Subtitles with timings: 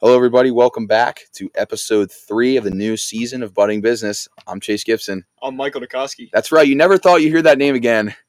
[0.00, 0.50] Hello, everybody.
[0.50, 4.26] Welcome back to episode three of the new season of Budding Business.
[4.46, 5.24] I'm Chase Gibson.
[5.42, 6.30] I'm Michael Dakoske.
[6.32, 6.66] That's right.
[6.66, 8.14] You never thought you'd hear that name again.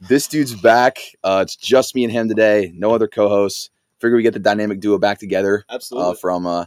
[0.00, 0.98] This dude's back.
[1.22, 2.72] Uh, it's just me and him today.
[2.74, 3.70] No other co-hosts.
[3.98, 6.10] Figure we get the dynamic duo back together Absolutely.
[6.10, 6.64] uh, from uh,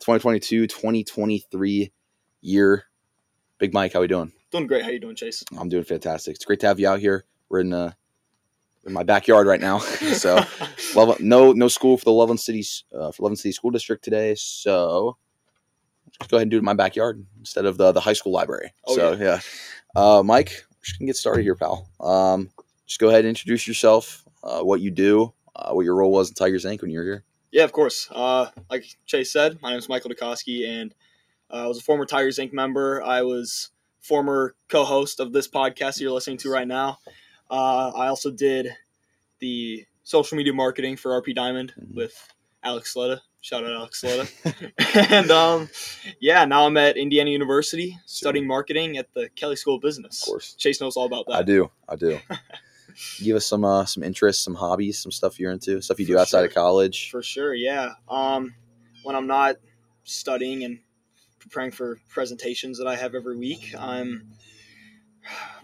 [0.00, 1.92] 2022, 2023
[2.40, 2.84] year.
[3.58, 4.32] Big Mike, how we doing?
[4.50, 4.82] doing great.
[4.84, 5.44] How you doing, Chase?
[5.58, 6.34] I'm doing fantastic.
[6.36, 7.24] It's great to have you out here.
[7.48, 7.92] We're in uh,
[8.86, 9.78] in my backyard right now.
[10.14, 10.40] so
[10.94, 14.34] Love, no no school for the Loveland City uh, for Loveland City School District today.
[14.36, 15.16] So
[16.20, 18.32] let's go ahead and do it in my backyard instead of the the high school
[18.32, 18.72] library.
[18.86, 19.40] Oh, so yeah,
[19.96, 21.88] Uh, Mike, we're just gonna get started here, pal.
[22.00, 22.50] Um,
[22.86, 26.28] just go ahead and introduce yourself, uh, what you do, uh, what your role was
[26.30, 26.80] in Tigers Inc.
[26.80, 27.24] when you were here.
[27.50, 28.08] yeah, of course.
[28.10, 30.94] Uh, like Chase said, my name is Michael Dakoske, and
[31.50, 32.52] uh, I was a former Tigers Inc.
[32.52, 33.02] member.
[33.02, 33.70] I was
[34.00, 36.98] former co-host of this podcast you're listening to right now.
[37.50, 38.68] Uh, I also did
[39.40, 41.94] the social media marketing for RP Diamond Mhm.
[41.94, 42.32] with
[42.62, 43.20] Alex Sleda.
[43.40, 45.10] Shout out Alex Sleda.
[45.12, 45.68] and um,
[46.20, 50.22] yeah, now I'm at Indiana University studying marketing at the Kelley School of Business.
[50.22, 51.36] Of course, Chase knows all about that.
[51.36, 51.70] I do.
[51.88, 52.18] I do.
[53.22, 56.14] Give us some uh, some interests, some hobbies, some stuff you're into, stuff you do
[56.14, 57.10] For outside of college.
[57.10, 57.92] For sure, yeah.
[58.08, 58.54] Um,
[59.04, 59.56] when I'm not
[60.02, 60.80] studying and
[61.48, 64.32] preparing for presentations that I have every week, I'm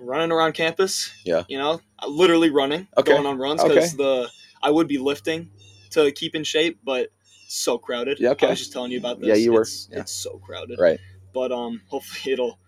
[0.01, 1.13] running around campus.
[1.25, 1.45] Yeah.
[1.49, 3.13] You know, literally running, Okay.
[3.13, 3.75] going on runs Okay.
[3.75, 4.29] because the
[4.63, 5.51] I would be lifting
[5.91, 7.11] to keep in shape, but
[7.49, 8.19] so crowded.
[8.19, 8.47] Yeah, okay.
[8.47, 9.29] I was just telling you about this.
[9.29, 9.63] Yeah, you were.
[9.63, 10.01] It's, Yeah.
[10.01, 10.79] it's so crowded.
[10.79, 10.99] Right.
[11.33, 12.59] But um, hopefully it'll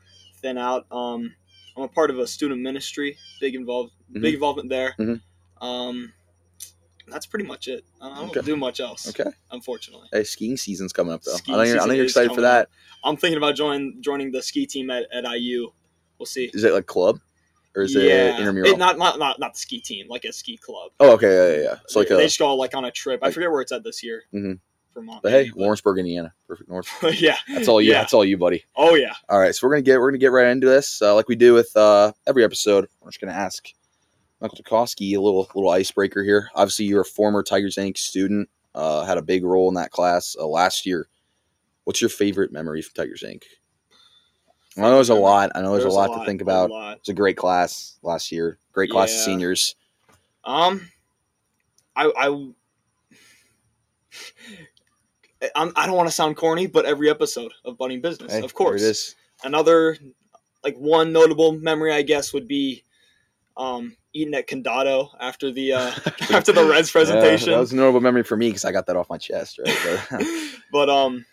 [0.43, 0.87] thin out.
[0.91, 1.35] Um,
[1.77, 3.17] I'm a part of a student ministry.
[3.41, 4.21] Big involved, Mhm.
[4.23, 4.95] big involvement there.
[4.99, 5.21] Mhm.
[5.61, 6.13] Um,
[7.09, 7.85] that's pretty much it.
[8.01, 8.41] I don't Okay.
[8.43, 9.31] do much else Okay.
[9.51, 10.09] unfortunately.
[10.13, 11.35] Hey, skiing season's coming up though.
[11.37, 12.63] Skiing I know you're, I know you're excited for that.
[12.67, 12.71] up.
[13.05, 15.71] I'm thinking about joining joining the ski team at, at IU.
[16.19, 16.51] We'll see.
[16.53, 17.21] Is it like club
[17.75, 18.01] or is yeah,
[18.35, 18.71] it intramural?
[18.73, 20.91] It- not, not not not the ski team, like a ski club.
[21.01, 21.79] oh, okay, yeah, yeah, yeah.
[21.85, 22.19] It's like they, a.
[22.19, 23.21] they just go like on a trip.
[23.23, 24.23] I forget where it's at this year.
[24.35, 24.59] Mhm.
[24.95, 25.23] Vermont.
[25.23, 26.89] But hey, Lawrenceburg, Indiana, perfect north.
[27.21, 27.37] yeah.
[27.53, 27.93] That's all you.
[27.93, 28.01] Yeah.
[28.01, 28.65] That's all you, buddy.
[28.77, 29.13] Oh yeah.
[29.29, 31.37] All right, so we're gonna get we're gonna get right into this, uh, like we
[31.37, 32.89] do with uh, every episode.
[33.03, 33.69] We're just gonna ask
[34.41, 36.51] Michael Dakoske a little little icebreaker here.
[36.55, 37.97] Obviously, you're a former Tigers Inc.
[37.99, 38.49] student.
[38.75, 41.09] Uh, had a big role in that class uh, last year.
[41.85, 43.43] What's your favorite memory from Tigers Inc?
[44.77, 45.53] I know there's a lot.
[45.55, 46.69] I know there's, a lot, to think about.
[46.71, 46.99] lot.
[46.99, 48.59] It's a great class last year.
[48.73, 49.75] Great class of seniors.
[50.45, 50.91] Um,
[51.95, 52.53] I I.
[55.55, 58.55] I'm, I don't want to sound corny, but every episode of Budding Business, Hey, of
[58.55, 58.81] course.
[58.81, 59.15] there it is.
[59.45, 59.97] another
[60.65, 62.83] like one notable memory I guess would be
[63.57, 65.91] um eating at Condado after the uh
[66.31, 67.49] after the Reds presentation.
[67.51, 69.59] Yeah, that was a notable memory for me because I got that off my chest,
[69.59, 70.01] right?
[70.11, 70.27] But-
[70.73, 71.25] but um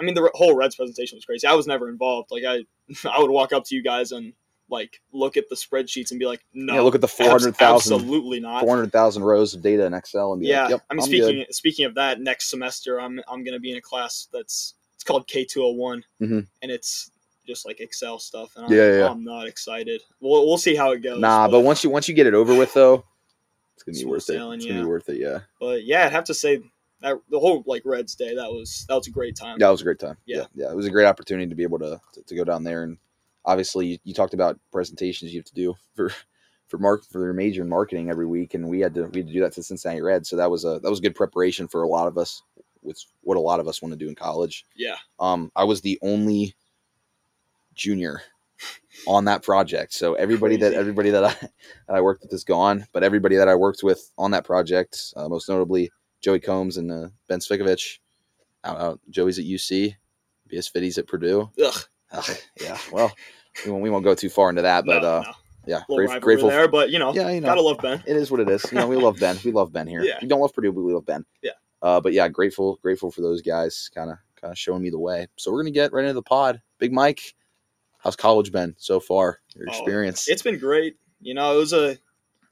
[0.00, 1.46] I mean the whole Reds presentation was crazy.
[1.46, 2.30] I was never involved.
[2.30, 2.64] Like I
[3.08, 4.32] I would walk up to you guys and
[4.70, 6.74] like look at the spreadsheets and be like, no.
[6.74, 7.60] yeah, look at the 400,000
[7.94, 8.62] Absolutely not.
[8.62, 10.62] 400,000 rows of data in Excel and be yeah.
[10.62, 11.54] like, yep, I mean I'm speaking good.
[11.54, 15.26] speaking of that, next semester I'm I'm gonna be in a class that's it's called
[15.28, 16.46] K two oh one Mhm.
[16.62, 17.10] and it's
[17.52, 19.08] just like Excel stuff and I'm, Yeah, yeah.
[19.08, 20.02] I'm not excited.
[20.20, 21.20] We'll, we'll see how it goes.
[21.20, 23.04] Nah, but once you once you get it over with though,
[23.74, 24.56] it's gonna be worth sailing, it.
[24.56, 24.84] It's gonna yeah.
[24.84, 25.18] be worth it.
[25.18, 26.60] Yeah, But yeah, I'd have to say
[27.00, 29.58] that the whole like Reds day that was that was a great time.
[29.58, 30.16] that was a great time.
[30.26, 30.44] Yeah.
[30.54, 32.84] yeah, It was a great opportunity to be able to to, to go down there
[32.84, 32.98] and
[33.44, 36.12] obviously you, you talked about presentations you have to do for
[36.68, 39.26] for mark for their major in marketing every week, and we had to we had
[39.26, 40.30] to do that to Cincinnati Reds.
[40.30, 42.42] So that was a that was good preparation for a lot of us.
[42.80, 44.66] With what a lot of us want to do in college.
[44.74, 44.96] Yeah.
[45.20, 46.56] Um, I was the only
[47.74, 48.22] junior
[49.06, 49.92] on that project.
[49.92, 51.34] So everybody that everybody that I
[51.88, 55.12] that I worked with is gone, but everybody that I worked with on that project,
[55.16, 55.90] uh, most notably
[56.20, 57.98] Joey Combs and uh, Ben Svikovic,
[58.64, 59.96] out, out Joey's at UC,
[60.50, 61.50] BS Fitty's at Purdue.
[61.62, 61.74] Ugh,
[62.12, 62.30] Ugh,
[62.60, 63.12] yeah, well,
[63.64, 65.32] we won't, we won't go too far into that, but no, uh, no.
[65.66, 66.48] yeah, rivalry grateful.
[66.48, 68.02] there, but you know, yeah, you know, gotta love Ben.
[68.06, 68.64] it is what it is.
[68.70, 69.36] You know, we love Ben.
[69.44, 70.02] We love Ben here.
[70.02, 70.18] Yeah.
[70.20, 71.24] We don't love Purdue, but we love Ben.
[71.42, 71.52] Yeah.
[71.80, 74.98] Uh, but yeah, grateful, grateful for those guys, kind of, kind of showing me the
[74.98, 75.26] way.
[75.36, 76.62] So we're gonna get right into the pod.
[76.78, 77.34] Big Mike,
[78.02, 79.40] how's college been so far?
[79.54, 80.28] Your Oh, experience?
[80.28, 80.96] It's been great.
[81.20, 81.96] You know, it was a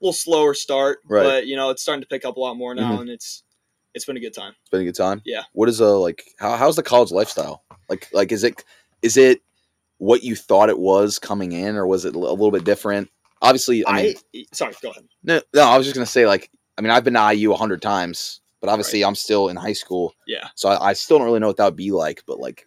[0.01, 1.23] little slower start, Right.
[1.25, 3.01] but you know, it's starting to pick up a lot more now, Mhm.
[3.03, 3.43] and it's
[3.93, 4.55] it's been a good time.
[4.61, 5.21] It's been a good time.
[5.25, 5.43] Yeah.
[5.53, 6.25] What is a like?
[6.39, 7.65] How, how's the college lifestyle?
[7.89, 8.65] Like, like is it
[9.03, 9.41] is it
[9.99, 13.11] what you thought it was coming in, or was it a little bit different?
[13.43, 15.09] Obviously, I mean, I sorry, go ahead.
[15.25, 17.57] no, no, I was just gonna say like, I mean, I've been to IU a
[17.57, 21.27] hundred times, but obviously I'm still in high school, Yeah, so I, I still don't
[21.27, 22.23] really know what that would be like.
[22.29, 22.67] But like,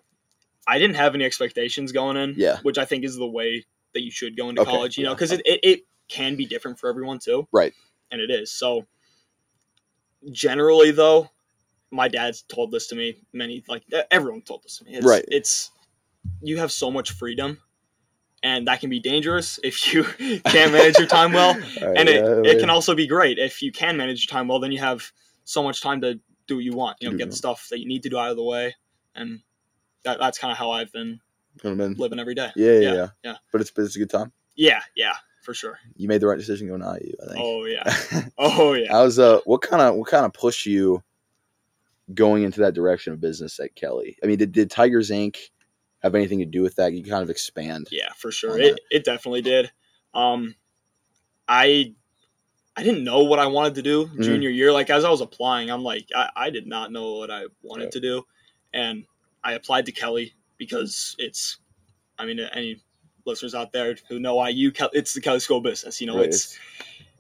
[0.67, 2.35] I didn't have any expectations going in.
[2.37, 2.57] Yeah.
[2.63, 4.97] which I think is the way that you should go into Okay, college.
[4.97, 5.79] You know, because it, it it
[6.09, 7.47] can be different for everyone too.
[7.51, 7.73] Right.
[8.11, 8.51] and it is.
[8.51, 8.85] So
[10.31, 11.29] generally, though,
[11.91, 14.95] my dad's told this to me many like everyone told this to me.
[14.95, 15.25] It's, Right.
[15.27, 15.71] It's
[16.41, 17.59] you have so much freedom,
[18.41, 20.03] and that can be dangerous if you
[20.45, 21.53] can't manage your time well.
[21.55, 22.59] Right, And it, yeah, it yeah.
[22.59, 24.59] can also be great if you can manage your time well.
[24.59, 25.11] Then you have
[25.43, 26.97] so much time to do what you want.
[26.99, 28.75] You know, get the stuff that you need to do out of the way,
[29.15, 29.41] and
[30.03, 31.19] that, that's kind of how I've been
[31.59, 32.51] Could've been- living every day.
[32.55, 33.35] Yeah, yeah, Yeah, yeah, yeah.
[33.51, 34.31] But it's but it's a good time.
[34.55, 35.13] Yeah, yeah,
[35.43, 35.79] for sure.
[35.95, 37.13] You made the right decision going to IU.
[37.21, 37.39] I think.
[37.39, 38.91] Oh yeah, oh yeah.
[38.91, 41.03] How's uh what kind of what kind of push you
[42.13, 44.17] going into that direction of business at Kelley?
[44.23, 45.37] I mean, did, did Tigers Inc.
[46.01, 46.93] have anything to do with that?
[46.93, 47.87] You kind of expand.
[47.91, 48.59] Yeah, for sure.
[48.59, 49.71] It it definitely did.
[50.13, 50.55] Um,
[51.47, 51.93] I
[52.75, 54.21] I didn't know what I wanted to do Mhm.
[54.23, 54.71] junior year.
[54.71, 57.85] Like as I was applying, I'm like I, I did not know what I wanted
[57.85, 57.89] Yeah.
[57.91, 58.25] to do,
[58.73, 59.05] and
[59.43, 61.57] I applied to Kelley because it's.
[62.19, 62.81] I mean, any
[63.25, 65.99] listeners out there who know IU, it's the Kelley School of Business.
[65.99, 66.57] You know, Right, it's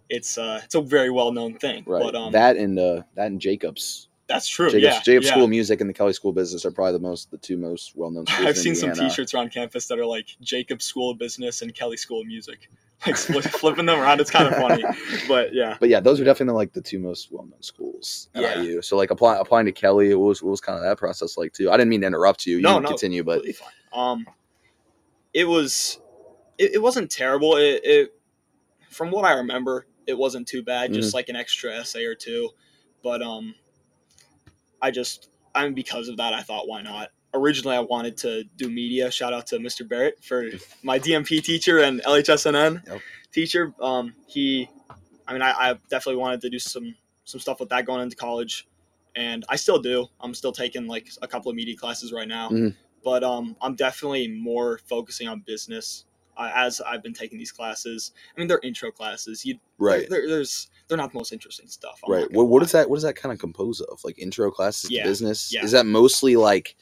[0.09, 1.83] it's uh it's a very well known thing.
[1.85, 2.03] Right.
[2.03, 4.07] But um, that and uh that and Jacobs.
[4.27, 4.69] that's true.
[4.69, 5.31] Jacobs, yeah, Jacobs yeah.
[5.31, 7.57] School of Music and the Kelley School of Business are probably the most the two
[7.57, 8.25] most well known.
[8.27, 11.97] I've seen some T-shirts around campus that are like Jacob School of Business and Kelley
[11.97, 12.69] School of Music,
[13.15, 14.19] flipping them around.
[14.21, 14.83] It's kind of funny,
[15.27, 15.77] but yeah.
[15.79, 18.61] But yeah, those are definitely like the two most well known schools at Yeah.
[18.61, 18.81] IU.
[18.81, 21.53] So like apply, applying to Kelley, what was what was kind of that process like
[21.53, 21.69] too?
[21.69, 22.57] I didn't mean to interrupt you.
[22.57, 22.89] You No, can no.
[22.89, 23.43] continue, but.
[23.93, 24.25] Um,
[25.33, 25.99] it was,
[26.57, 27.57] it, it wasn't terrible.
[27.57, 28.13] It, it,
[28.89, 30.91] from what I remember, it wasn't too bad.
[30.91, 30.99] Mm-hmm.
[31.01, 32.49] Just like an extra essay or two,
[33.03, 33.55] but um,
[34.81, 37.09] I just, I mean, because of that, I thought, why not?
[37.35, 39.09] Originally, I wanted to do media.
[39.09, 39.87] Shout out to Mr.
[39.87, 40.49] Barrett for
[40.83, 43.01] my DMP teacher and LHSNN Yep.
[43.31, 43.73] teacher.
[43.81, 44.69] Um, he,
[45.27, 46.95] I mean, I, I definitely wanted to do some
[47.25, 48.67] some stuff with that going into college,
[49.15, 50.07] and I still do.
[50.19, 52.75] I'm still taking like a couple of media classes right now, Mhm.
[53.03, 56.03] but um, I'm definitely more focusing on business
[56.37, 58.11] uh, as I've been taking these classes.
[58.35, 59.45] I mean, they're intro classes.
[59.45, 60.07] You right.
[60.09, 61.99] there- there's they're not the most interesting stuff.
[62.05, 62.31] I'm Right.
[62.31, 62.89] What, what is that?
[62.89, 64.03] What is that kind of compose of?
[64.03, 65.51] Like intro classes Yeah, to business?
[65.51, 65.63] yeah.
[65.63, 66.75] Is that mostly like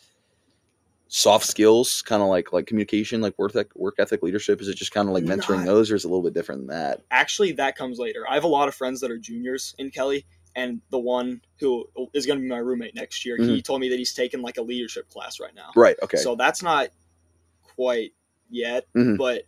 [1.14, 4.62] soft skills, kind of like like communication, like work eth- work ethic, leadership?
[4.62, 6.34] Is it just kind of like mentoring Not- those, or is it a little bit
[6.34, 7.02] different than that?
[7.12, 8.24] actually that comes later.
[8.30, 10.26] I have a lot of friends that are juniors in Kelley,
[10.56, 13.90] and the one who is going to be my roommate next year, he told me
[13.90, 15.72] that he's taking like a leadership class right now.
[15.76, 15.98] Right.
[16.02, 16.18] Okay.
[16.18, 16.90] So that's not
[17.76, 18.14] quite
[18.50, 19.18] yet, Mhm.
[19.18, 19.44] but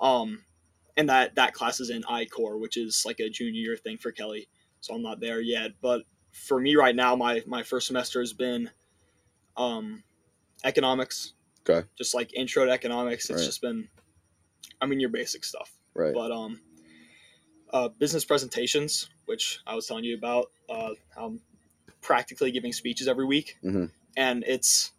[0.00, 0.44] um,
[0.96, 4.12] and that that class is in I-Core, which is like a junior year thing for
[4.12, 4.46] Kelley.
[4.80, 6.02] So I'm not there yet, but
[6.32, 8.70] for me right now, my my first semester has been
[9.56, 10.02] um,
[10.64, 11.34] economics.
[11.68, 11.86] Okay.
[11.96, 13.46] Just like intro to economics, it's Right.
[13.46, 13.88] just been,
[14.80, 16.12] I mean, your basic stuff right.
[16.14, 16.60] but um
[17.72, 21.40] uh, business presentations which i was telling you about uh, i'm
[22.00, 23.90] practically giving speeches every week Mhm.
[24.16, 24.92] and it's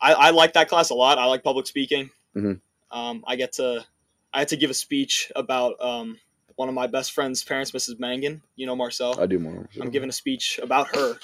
[0.00, 2.60] I, I like that class a lot i like public speaking Mhm.
[2.90, 3.84] um, i get to
[4.32, 6.18] i had to give a speech about um,
[6.56, 9.68] one of my best friend's parents mrs mangan you know marcel I do more.
[9.80, 11.18] i'm giving a speech about her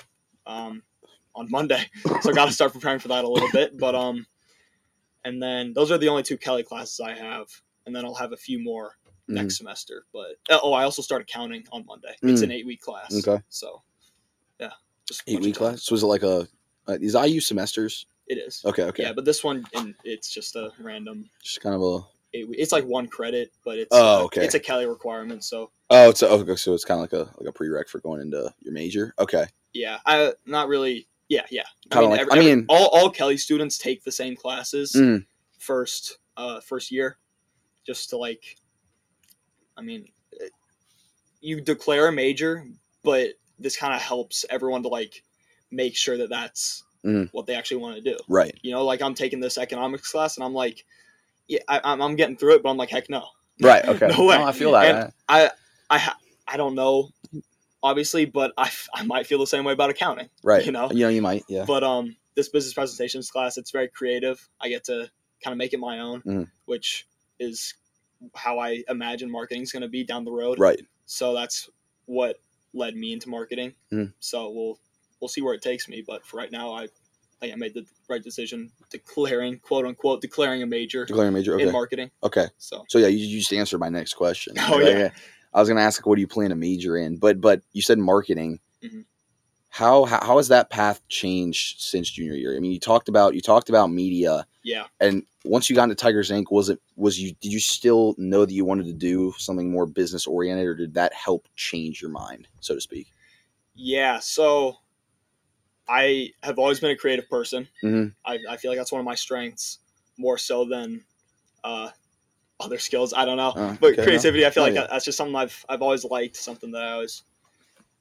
[0.46, 0.82] um,
[1.34, 1.82] on monday
[2.20, 4.26] so i got to start preparing for that a little bit but um
[5.24, 7.46] and then those are the only two kelley classes i have
[7.86, 8.96] and then i'll have a few more
[9.28, 9.34] Mhm.
[9.34, 12.44] next semester but uh, oh i also started counting on monday it's Mm.
[12.44, 13.40] an eight week class Okay.
[13.48, 13.82] so
[14.58, 14.70] yeah
[15.06, 15.84] just eight week class.
[15.84, 16.48] So was it like a
[16.88, 18.06] uh, these IU semesters?
[18.26, 18.82] it is Okay.
[18.84, 19.02] Okay.
[19.04, 21.96] yeah but this one and it's just a random Just kind of a.
[22.46, 24.44] week, it's like one credit but it's Oh, uh, okay.
[24.44, 26.54] it's a kelley requirement so Oh, it's a, okay.
[26.56, 29.14] So it's kind of like a like a prereq for going into your major.
[29.18, 29.46] Okay.
[29.74, 34.04] yeah i not really yeah yeah Kinda like- I mean- all, all kelley students take
[34.04, 35.24] the same classes Mm,
[35.58, 37.16] first uh first year
[37.86, 38.56] just to like
[39.76, 40.52] i mean it-
[41.40, 42.64] you declare a major
[43.02, 45.22] but this kind of helps everyone to like
[45.70, 47.30] make sure that that's Mhm.
[47.32, 48.54] what they actually want to do right.
[48.62, 50.84] you know like i'm taking this economics class and i'm like
[51.48, 53.24] yeah I, I'm, I'm getting through it but i'm like heck no
[53.62, 53.84] Right.
[53.86, 54.08] Okay.
[54.16, 54.36] No way.
[54.36, 54.84] I feel that.
[55.04, 55.50] And- i
[55.90, 56.16] i ha-
[56.48, 57.10] i don't know
[57.82, 60.64] obviously but I, I might feel the same way about accounting right.
[60.64, 60.90] you know?
[60.90, 61.08] You know.
[61.08, 61.44] You might.
[61.48, 61.64] Yeah.
[61.66, 65.10] but um this business presentations class it's very creative i get to
[65.42, 66.48] kind of make it my own Mhm.
[66.66, 67.06] which
[67.38, 67.74] is
[68.34, 70.80] how i imagine marketing is going to be down the road Right.
[71.06, 71.68] so that's
[72.06, 72.36] what
[72.74, 74.12] led me into marketing Mhm.
[74.20, 74.78] so we'll
[75.20, 76.86] we'll see where it takes me but for right now i
[77.40, 81.54] think i made the right decision declaring quote unquote declaring a major Declaring a major.
[81.54, 81.64] Okay.
[81.64, 82.46] in marketing okay.
[82.58, 84.54] so So yeah, you, you just answered my next question.
[84.58, 85.10] Oh, Right, yeah.
[85.52, 87.98] I was gonna ask what do you plan to major in, but but you said
[87.98, 88.60] marketing.
[88.82, 89.04] Mhm.
[89.72, 92.56] How, how how has that path changed since junior year?
[92.56, 95.94] I mean, you talked about you talked about media, yeah and once you got into
[95.94, 99.32] Tigers Inc., was it was you did you still know that you wanted to do
[99.38, 103.08] something more business oriented, or did that help change your mind, so to speak?
[103.76, 104.76] yeah so
[105.88, 108.12] i have always been a creative person Mhm.
[108.24, 109.78] I, I feel like that's one of my strengths
[110.18, 111.04] more so than
[111.64, 111.90] uh,
[112.60, 114.04] other skills i don't know Uh, but okay, no.
[114.04, 114.86] creativity i feel Oh, like yeah.
[114.90, 117.22] that's just something i've i've always liked something that i always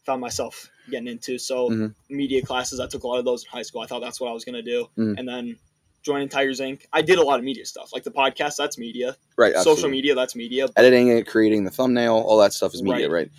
[0.06, 1.94] found myself getting into so Mhm.
[2.10, 4.30] media classes i took a lot of those in high school i thought that's what
[4.30, 5.18] i was going to do Mhm.
[5.18, 5.58] and then
[6.02, 6.86] joining Tigers Inc.
[6.94, 8.56] I did a lot of media stuff, like the podcast.
[8.56, 9.18] That's media.
[9.36, 9.54] Right.
[9.58, 10.16] Social media.
[10.16, 10.70] That's media.
[10.78, 13.30] editing it, creating the thumbnail, all that stuff is media, right?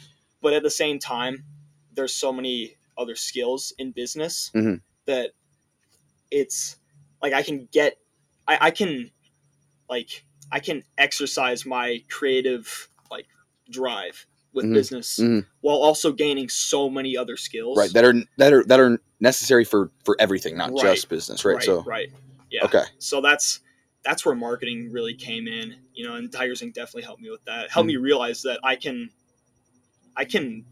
[0.43, 1.43] But at the same time,
[1.95, 4.83] there's so many other skills in business Mhm.
[5.07, 5.31] that
[6.31, 6.77] it's
[7.23, 7.97] like I can get,
[8.47, 9.11] I, I can,
[9.89, 10.23] like
[10.53, 13.27] I can exercise my creative like
[13.71, 14.75] drive with Mhm.
[14.75, 15.47] business Mhm.
[15.61, 17.79] while also gaining so many other skills.
[17.79, 17.93] Right.
[17.93, 20.95] That are that are that are necessary for for everything, not Right.
[20.95, 21.55] just business, right?
[21.55, 22.11] right, so right,
[22.51, 22.65] yeah.
[22.65, 23.61] okay, So that's
[24.03, 26.73] that's where marketing really came in, you know, and Tigers Inc.
[26.73, 27.71] definitely helped me with that.
[27.71, 27.89] Helped Mm.
[27.93, 29.11] me realize that I can,
[30.17, 30.65] I can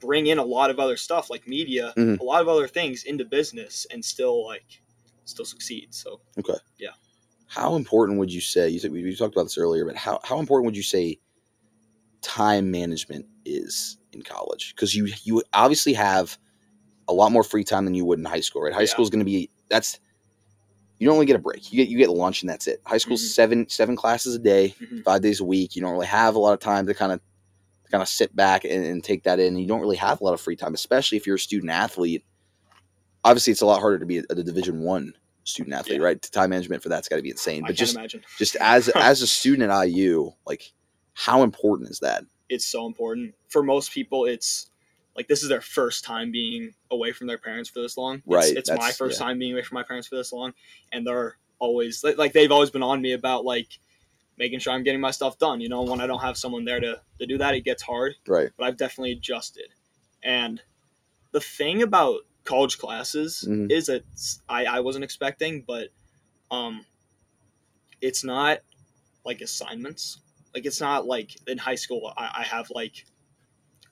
[0.00, 2.18] bring in a lot of other stuff like media, Mhm.
[2.18, 4.82] a lot of other things into business and still like
[5.24, 5.94] still succeed.
[5.94, 6.20] So
[7.46, 8.68] how important would you say?
[8.68, 11.18] You said we, we talked about this earlier, but how how important would you say
[12.22, 14.74] time management is in college?
[14.74, 16.38] Because you you obviously have
[17.08, 18.72] a lot more free time than you would in high school, right?
[18.72, 18.86] High Yeah.
[18.86, 20.00] school is going to be that's
[20.98, 21.70] you don't really get a break.
[21.72, 22.80] You get you get lunch and that's it.
[22.86, 23.28] High school's Mhm.
[23.34, 25.04] seven seven classes a day, Mhm.
[25.04, 25.76] five days a week.
[25.76, 27.20] You don't really have a lot of time to kind of
[27.90, 29.56] kind of sit back and, and take that in.
[29.56, 32.24] You don't really have a lot of free time, especially if you're a student athlete.
[33.24, 35.12] Obviously, it's a lot harder to be a, a Division One
[35.46, 36.04] student athlete, Yeah.
[36.06, 36.22] right?
[36.22, 37.64] Time management for that's got to be insane.
[37.66, 38.22] But just imagine.
[38.38, 40.72] just as as a student at IU, like
[41.14, 42.24] how important is that?
[42.48, 44.26] It's so important for most people.
[44.26, 44.70] It's
[45.16, 48.16] like this is their first time being away from their parents for this long.
[48.16, 49.26] It's- Right, It's, my first yeah.
[49.26, 50.52] time being away from my parents for this long,
[50.92, 53.68] and they're always like, like they've always been on me about like
[54.36, 55.60] making sure I'm getting my stuff done.
[55.62, 58.14] You know, when I don't have someone there to to do that, it gets hard.
[58.26, 58.50] Right.
[58.58, 59.68] But I've definitely adjusted.
[60.22, 60.60] And
[61.32, 63.70] the thing about college classes Mhm.
[63.70, 64.04] is that
[64.48, 65.88] I I wasn't expecting, but
[66.50, 66.84] um,
[68.00, 68.60] it's not
[69.24, 70.18] like assignments.
[70.54, 73.04] Like it's not like in high school I, I have like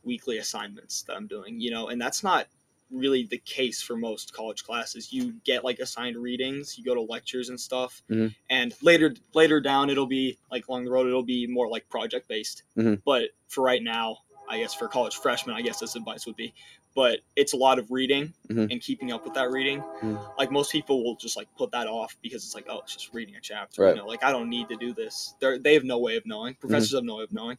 [0.02, 2.46] weekly assignments that I'm doing, you know, and that's not
[2.90, 5.12] really the case for most college classes.
[5.12, 8.34] You get like assigned readings, you go to lectures and stuff, Mhm.
[8.50, 12.28] and later later down it'll be like along the road it'll be more like project
[12.28, 12.62] based.
[12.76, 13.02] Mhm.
[13.04, 14.18] But for right now,
[14.48, 16.52] I guess for college freshmen, I guess this advice would be,
[16.94, 18.70] but it's a lot of reading Mhm.
[18.70, 19.80] and keeping up with that reading.
[20.00, 20.38] Mhm.
[20.38, 23.12] Like most people will just like put that off because it's like, oh, it's just
[23.12, 23.82] reading a chapter.
[23.82, 23.96] Right.
[23.96, 25.34] You know, like I don't need to do this.
[25.40, 26.54] They're, they have no way of knowing.
[26.54, 27.58] Professors have no way of knowing.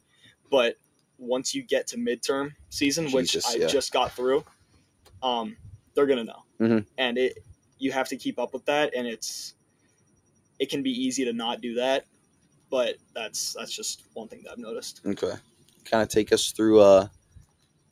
[0.50, 0.76] But
[1.18, 3.66] once you get to midterm season, which I yeah.
[3.66, 4.44] just got through,
[5.22, 5.56] um,
[5.94, 6.86] they're gonna know, Mhm.
[6.98, 7.42] and it
[7.78, 9.54] you have to keep up with that, and it's
[10.58, 12.06] it can be easy to not do that,
[12.70, 15.00] but that's that's just one thing that I've noticed.
[15.04, 15.32] Okay.
[15.84, 17.08] Kind of take us through uh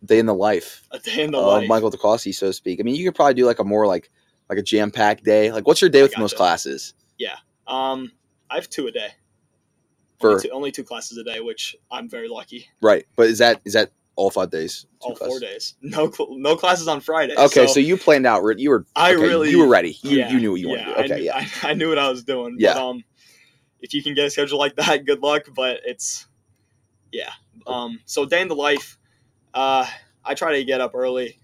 [0.04, 1.68] day in the life A day in the life.
[1.68, 2.80] Michael Dakoske, so to speak.
[2.80, 4.10] I mean, you could probably do like a more like
[4.50, 5.50] like a jam packed day.
[5.52, 6.36] Like, what's your day I with most gotcha.
[6.36, 6.94] classes?
[7.18, 8.12] Yeah, um,
[8.50, 9.08] I have two a day.
[10.20, 12.68] For Only two, only two classes a day, which I'm very lucky.
[12.80, 14.86] right, but is that is that all five days?
[15.02, 15.28] Two All classes?
[15.32, 15.74] four days.
[15.82, 17.34] No, no classes on Friday.
[17.36, 18.42] Okay, so, you planned out.
[18.58, 19.98] You were I okay, really you were ready.
[20.02, 21.00] You yeah, you knew what you yeah, wanted to do.
[21.00, 21.48] I Okay, knew, yeah.
[21.64, 22.56] I, I knew what I was doing.
[22.58, 22.74] Yeah.
[22.74, 23.04] But, um,
[23.80, 25.46] if you can get a schedule like that, good luck.
[25.54, 26.26] But it's,
[27.12, 27.30] yeah.
[27.66, 28.98] Um, so day in the life,
[29.54, 29.86] uh,
[30.24, 31.38] I try to get up early.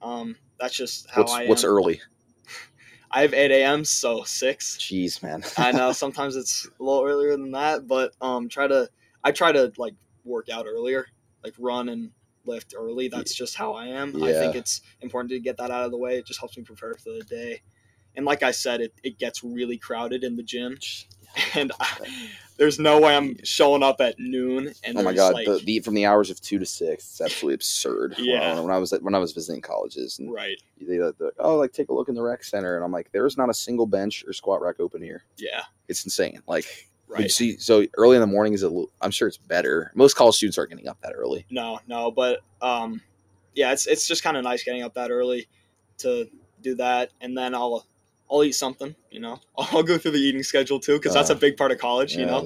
[0.00, 1.48] Um, that's just how What's I am.
[1.48, 2.00] what's early?
[3.10, 3.84] I have eight a.m.
[3.84, 4.78] So six.
[4.78, 5.44] Jeez, man.
[5.58, 8.88] I know sometimes it's a little earlier than that, but um, try to
[9.22, 9.94] I try to like
[10.24, 11.06] work out earlier,
[11.44, 12.10] like run and
[12.44, 13.08] lift early.
[13.08, 14.12] That's just how I am.
[14.16, 14.26] Yeah.
[14.26, 16.16] I think it's important to get that out of the way.
[16.18, 17.62] It just helps me prepare for the day.
[18.14, 20.78] And like I said, it, it gets really crowded in the gym,
[21.54, 21.96] and I,
[22.62, 24.72] there's no way I'm showing up at noon.
[24.84, 27.20] And Oh my god, like, the, the from the hours of two to six, it's
[27.20, 28.14] absolutely absurd.
[28.16, 28.60] When I- Yeah.
[28.60, 31.34] when I was at, when I was visiting colleges, and right, they like, they're like,
[31.40, 33.54] oh, like take a look in the rec center, and I'm like, there's not a
[33.54, 35.24] single bench or squat rack open here.
[35.38, 36.40] yeah, It's insane.
[36.46, 37.28] Like, right.
[37.28, 39.90] see, so early in the morning is a little, I'm sure it's better.
[39.96, 41.44] Most college students aren't getting up that early.
[41.50, 43.02] No, no, but um,
[43.56, 45.48] yeah, it's it's just kind of nice getting up that early
[45.98, 46.28] to
[46.60, 47.86] do that, and then I'll
[48.30, 48.94] I'll eat something.
[49.10, 51.72] You know, I'll go through the eating schedule too because that's a Uh, big part
[51.72, 52.16] of college.
[52.16, 52.40] You know,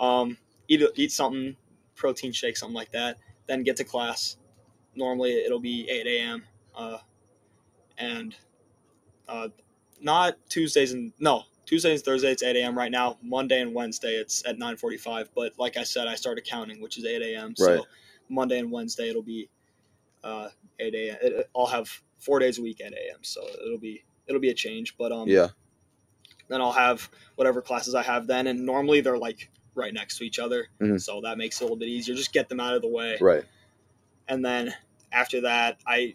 [0.00, 1.56] um, eat eat something,
[1.94, 3.18] protein shake, something like that.
[3.46, 4.36] Then get to class.
[4.94, 6.44] Normally it'll be eight a.m.
[6.76, 6.98] Uh,
[7.98, 8.34] and
[9.28, 9.48] uh,
[10.00, 12.76] not Tuesdays and no Tuesdays and Thursdays it's eight a.m.
[12.76, 15.30] Right now Monday and Wednesday it's at nine forty-five.
[15.34, 17.54] But like I said, I started counting, which is eight a.m.
[17.58, 17.78] Right.
[17.78, 17.86] So
[18.28, 19.48] Monday and Wednesday it'll be
[20.22, 21.16] uh, eight a.m.
[21.22, 23.18] It, I'll have four days a week at a.m.
[23.22, 24.96] So it'll be it'll be a change.
[24.96, 25.48] But um, Yeah,
[26.48, 30.24] then I'll have whatever classes I have then, and normally they're like right next to
[30.24, 31.00] each other, Mhm.
[31.00, 32.14] so that makes it a little bit easier.
[32.14, 33.44] Just get them out of the way, right.
[34.28, 34.74] and then
[35.12, 36.14] after that, I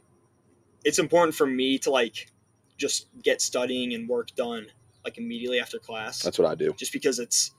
[0.85, 2.31] it's important for me to like
[2.77, 4.65] just get studying and work done
[5.03, 6.73] like immediately after class, That's what I do.
[6.77, 7.51] just because it's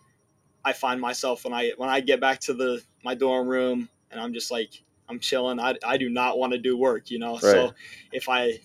[0.65, 4.21] I find myself when I when I get back to the my dorm room and
[4.21, 5.59] I'm just like I'm chilling.
[5.59, 7.39] I, I do not want to do work, you know.
[7.39, 7.75] So
[8.13, 8.61] if I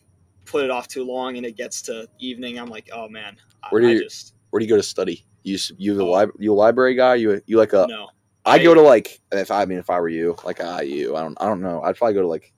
[0.45, 3.35] put it off too long and it gets to evening, I'm like, oh man,
[3.69, 5.25] Where do I you- just Where do you go to study?
[5.43, 7.15] You you the lib- you a library guy?
[7.15, 7.85] You you like a?
[7.89, 8.09] no.
[8.45, 10.83] I I- go to like if I, I mean if I were you like a
[10.85, 12.51] IU I don't I don't know I'd probably go to like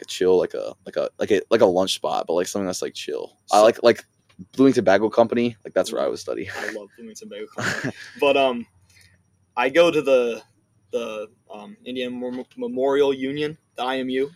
[0.00, 2.66] a chill like a like a like a like a lunch spot but like something
[2.66, 4.04] that's like chill I like like
[4.52, 7.92] Bloomington Tobacco Company like that's where I would study I love Bloomington Bagel Company.
[8.20, 8.66] but um,
[9.56, 10.42] I go to the
[10.90, 14.30] the um, Indiana Memorial Union, the IMU.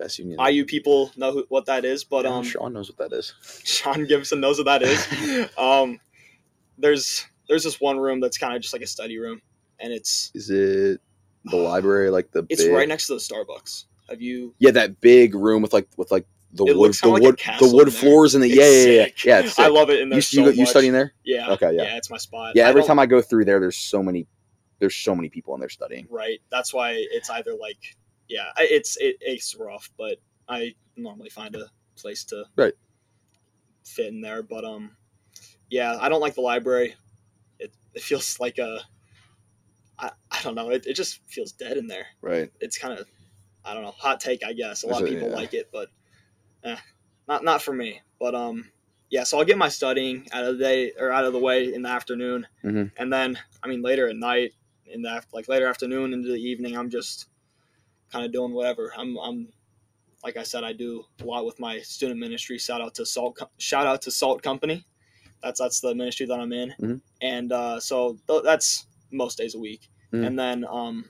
[0.00, 2.98] Best union IU people know who, what that is, but Yeah, um, Sean knows what
[3.10, 5.48] that is Sean Gibson knows what that is.
[5.58, 6.00] um,
[6.78, 9.40] there's there's this one room that's kind of just like a study room,
[9.78, 11.00] and it's is it
[11.44, 13.84] the library like the it's big, right next to the Starbucks.
[14.08, 14.54] Have you?
[14.58, 17.70] yeah that big room with like with like the It wood the like wood the
[17.72, 20.22] wood floors and the yeah yeah yeah yeah it's I love it in there you,
[20.22, 21.50] so you, you studying there Yeah.
[21.52, 21.82] Okay, yeah.
[21.82, 22.56] Yeah, it's my spot.
[22.56, 24.26] yeah every don't- time I go through there there's so many
[24.80, 27.78] there's so many people in there studying right that's why it's either like
[28.30, 30.16] yeah it's it, it's rough but
[30.48, 32.72] i normally find a place to Right.
[33.84, 34.96] fit in there but um
[35.68, 36.94] yeah i don't like the library
[37.58, 38.80] it, it feels like a
[39.98, 43.06] I, I don't know it, it just feels dead in there right it's kind of
[43.64, 45.10] i don't know hot take i guess a lot of it?
[45.10, 45.34] people Yeah.
[45.34, 45.88] like it but
[46.64, 46.76] eh,
[47.28, 48.70] not not for me but um
[49.10, 51.74] yeah so i'll get my studying out of the day or out of the way
[51.74, 52.92] in the afternoon Mhm.
[52.96, 54.52] and then i mean later at night
[54.86, 57.26] in the like later afternoon into the evening i'm just
[58.12, 59.48] kind of doing whatever i'm i'm
[60.24, 63.38] like i said i do a lot with my student ministry shout out to salt
[63.58, 64.84] shout out to salt company
[65.42, 67.00] that's that's the ministry that i'm in Mhm.
[67.22, 70.26] and uh, so th- that's most days a week Mhm.
[70.26, 71.08] and then um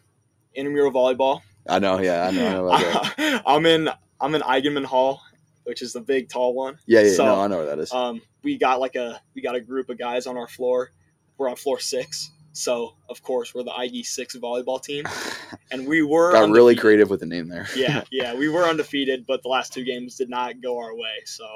[0.54, 3.42] intramural volleyball I know yeah I know, I know about that.
[3.46, 3.88] I'm in
[4.20, 5.20] I'm in Eigenmann Hall,
[5.64, 6.78] which is the big tall one.
[6.86, 9.42] yeah yeah So, no I know where that is Um, we got like a we
[9.42, 10.90] got a group of guys on our floor.
[11.38, 15.04] We're on floor six, so of course we're the IG six volleyball team,
[15.70, 19.24] and we were got really creative with the name there Yeah, yeah, we were undefeated,
[19.26, 21.22] but the last two games did not go our way.
[21.26, 21.46] So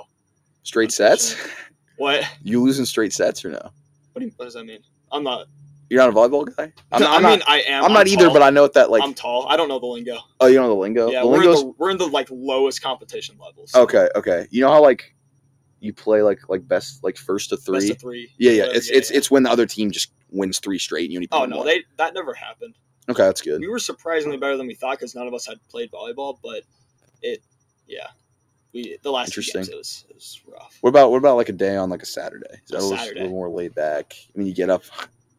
[0.63, 1.37] straight sets
[1.97, 2.25] what?
[2.43, 3.71] you losing straight sets or no
[4.13, 4.81] What, do you, what does that mean?
[5.13, 5.47] I'm not.
[5.91, 7.85] you're not a volleyball guy I'm, I I'm mean, not I am.
[7.85, 8.33] I'm not either tall.
[8.33, 9.47] but I know what that like I'm tall.
[9.49, 10.19] I don't know the lingo.
[10.41, 12.83] oh you know the lingo yeah, the we're in the we're in the like lowest
[12.83, 13.75] competition levels.
[13.75, 15.15] okay okay you know how like
[15.81, 18.31] you play like like best like first to three Best of three.
[18.39, 19.19] yeah yeah it's it's yeah.
[19.19, 21.67] it's when the other team just wins three straight and you Oh no, one.
[21.67, 22.75] they that never happened.
[23.09, 25.59] okay that's good We were surprisingly better than we thought because none of us had
[25.69, 26.63] played volleyball, but
[27.23, 27.41] it,
[27.87, 28.09] yeah,
[28.73, 29.61] we the last two Interesting.
[29.63, 30.79] games it was it was rough.
[30.81, 32.83] what about what about like a day on like a Saturday is that A a
[32.83, 33.29] little, Saturday.
[33.29, 34.83] more laid back I mean you get up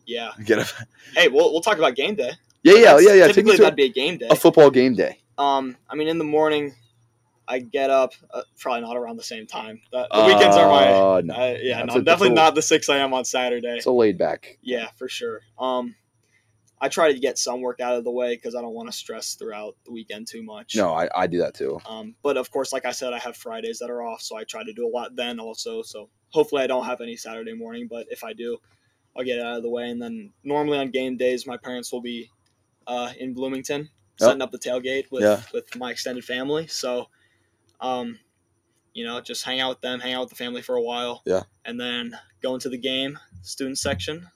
[0.06, 0.32] Yeah.
[0.46, 0.68] get up
[1.16, 2.32] Hey, we'll we'll talk about game day.
[2.64, 4.28] yeah yeah yeah yeah Typically that'd be a game day.
[4.30, 6.74] a football game day Um, I mean, in the morning,
[7.48, 9.82] I get up uh, probably not around the same time.
[9.92, 10.88] The, the weekends are my.
[10.88, 11.34] Uh, no.
[11.36, 13.14] Uh, yeah, no, definitely a- not the six a.m.
[13.14, 13.78] on Saturday.
[13.78, 15.42] it's a laid back Yeah, for sure.
[15.60, 15.96] Um,
[16.82, 18.98] I try to get some work out of the way because I don't want to
[18.98, 20.76] stress throughout the weekend too much.
[20.76, 23.38] no I, I do that too Um, but of course, like I said, I have
[23.38, 25.82] Fridays that are off, so I try to do a lot then also.
[25.84, 28.58] So hopefully, I don't have any Saturday morning, but if I do,
[29.16, 29.90] I'll get it out of the way.
[29.90, 32.30] And then normally on game days, my parents will be
[32.88, 35.42] uh, in Bloomington setting up the tailgate with Yeah.
[35.54, 36.68] with my extended family.
[36.68, 37.08] So,
[37.82, 38.20] um,
[38.94, 41.22] you know, just hang out with them, hang out with the family for a while.
[41.26, 41.44] Yeah.
[41.66, 44.28] And then go into the game, student section.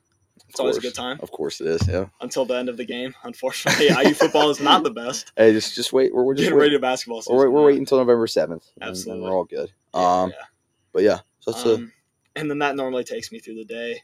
[0.47, 2.77] It's Of always a good time of course it is yeah until the end of
[2.77, 3.13] the game.
[3.23, 5.31] Unfortunately, IU football is not the best.
[5.37, 7.35] hey just just wait we're, we're just Getting ready to basketball season.
[7.35, 9.21] we're, we're waiting until November seventh Absolutely.
[9.25, 10.45] and we're all good Yeah, um yeah.
[10.91, 11.91] but yeah so that's a Um,
[12.35, 14.01] and then that normally takes me through the day.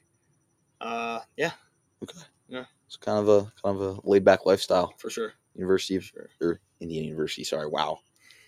[0.79, 1.51] Uh, yeah.
[2.03, 2.19] Okay.
[2.47, 5.33] yeah, it's kind of a kind of a laid back lifestyle for sure.
[5.55, 6.29] University of Sure.
[6.41, 7.43] or Indiana University.
[7.43, 7.99] Sorry, wow,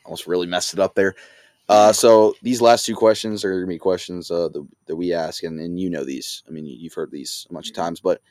[0.08, 1.13] almost really messed it up there.
[1.70, 5.43] Uh, so these last two questions are gonna be questions uh, that, that we ask,
[5.43, 6.41] and, and you know these.
[6.48, 8.22] I mean, you- you've heard these a bunch of times, but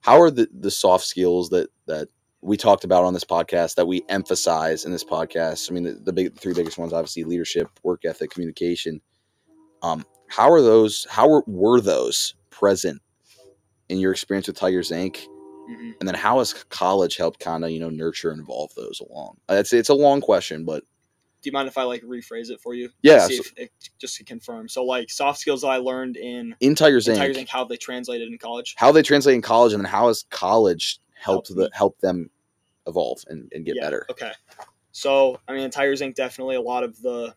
[0.00, 2.08] how are the the soft skills that that
[2.42, 5.70] we talked about on this podcast that we emphasize in this podcast?
[5.70, 9.00] I mean, the, the big the three biggest ones, obviously, leadership, work ethic, communication.
[9.82, 11.06] Um, how are those?
[11.08, 13.00] How were, were those present
[13.88, 15.24] in your experience with Tigers Inc?
[15.76, 19.00] Hmm and then how has college helped kind of you know nurture and evolve those
[19.10, 20.82] along it's it's a long question but
[21.42, 22.90] Do you mind if I like rephrase it for you?
[23.02, 24.68] Yeah, so- it, just to confirm.
[24.68, 27.48] So like soft skills that I learned in, in tigers in inc Tigers Inc.
[27.48, 28.74] How they translated in college.
[28.76, 32.30] how they translate in college and then how has college helped Helped the help them
[32.86, 34.32] evolve and, and get Yeah, better Okay.
[34.92, 36.14] So I mean, in Tigers Inc.
[36.14, 37.34] Definitely a lot of the,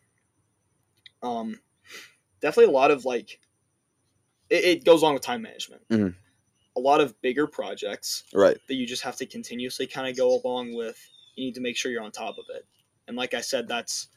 [1.22, 1.60] um,
[2.42, 3.40] definitely a lot of like,
[4.50, 5.82] it, it goes along with time management.
[5.90, 6.16] Mhm.
[6.76, 10.42] A lot of bigger projects right that you just have to continuously kind of go
[10.44, 10.98] along with.
[11.36, 12.66] You need to make sure you're on top of it.
[13.08, 14.08] And like I said, that's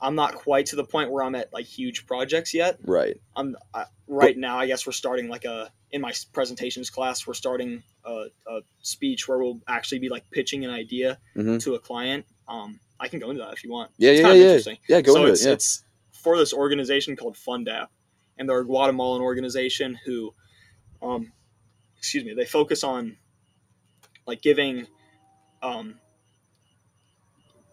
[0.00, 2.78] I'm not quite to the point where I'm at like huge projects yet.
[2.84, 4.58] right I'm I, right now.
[4.58, 7.26] I guess we're starting like a in my presentations class.
[7.26, 11.74] We're starting a, a speech where we'll actually be like pitching an idea hmm to
[11.74, 12.26] a client.
[12.48, 13.90] Um, I can go into that if you want.
[13.98, 15.84] yeah It's yeah kind of yeah yeah yeah go so into it's it yeah it's
[16.12, 17.88] for this organization called fundap
[18.38, 20.34] and they're a Guatemalan organization who,
[21.02, 21.32] um,
[21.98, 23.16] excuse me, they focus on
[24.26, 24.86] like giving
[25.62, 25.98] um,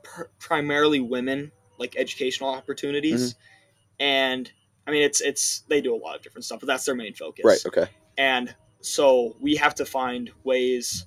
[0.03, 3.35] pr- primarily women like educational opportunities,
[3.99, 4.51] and
[4.87, 7.13] I mean it's it's they do a lot of different stuff, but that's their main
[7.13, 7.45] focus.
[7.45, 7.65] Right.
[7.65, 7.87] Okay.
[8.17, 11.05] And so we have to find ways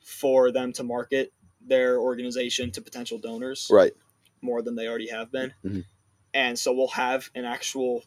[0.00, 3.92] for them to market their organization to potential donors Right.
[4.40, 5.52] more than they already have been.
[5.64, 5.84] Mhm.
[6.32, 8.04] And so we'll have an actual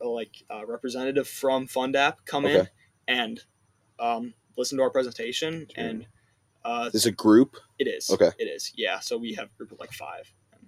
[0.00, 2.70] like uh, representative from FUNDAP come in Okay.
[3.08, 3.40] And
[3.98, 5.66] um, listen to our presentation.
[5.74, 5.84] Sure.
[5.84, 6.06] And
[6.64, 7.56] uh, is a group.
[7.78, 8.10] it is.
[8.10, 8.30] Okay.
[8.38, 8.72] It is.
[8.76, 9.00] Yeah.
[9.00, 10.32] So we have a group of like five.
[10.52, 10.66] And,